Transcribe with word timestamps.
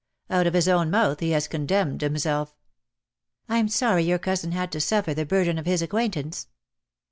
Out 0.31 0.47
of 0.47 0.55
his 0.55 0.67
own 0.67 0.89
mouth 0.89 1.19
he 1.19 1.29
has 1.29 1.47
condemned 1.47 2.01
himself." 2.01 2.55
"I'm 3.47 3.67
sorry 3.67 4.03
your 4.03 4.17
cousin 4.17 4.51
had 4.51 4.71
to 4.71 4.81
suffer 4.81 5.13
the 5.13 5.27
burden 5.27 5.59
of 5.59 5.67
his 5.67 5.83
acquaintance." 5.83 6.47